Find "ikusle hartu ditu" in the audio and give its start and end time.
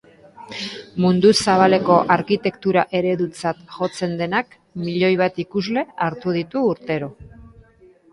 5.45-6.65